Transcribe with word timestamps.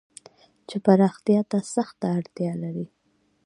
چې 0.69 0.77
پراختيا 0.85 1.41
ته 1.51 1.59
سخته 1.75 2.05
اړتيا 2.17 2.53
لري. 2.63 2.85